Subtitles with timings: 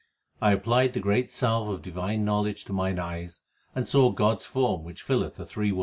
[0.41, 3.41] I applied the great salve of divine knowledge to mine eyes,
[3.75, 5.79] and saw God s form which filleth the three worlds.